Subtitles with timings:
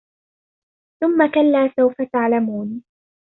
[1.01, 2.83] ثم كلا سوف تعلمون